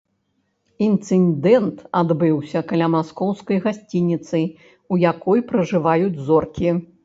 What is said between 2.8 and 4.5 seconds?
маскоўскай гасцініцы,